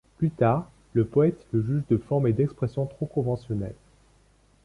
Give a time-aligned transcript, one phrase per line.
[0.17, 3.75] Plus tard, le poète le juge de forme et d’expression trop conventionnelles.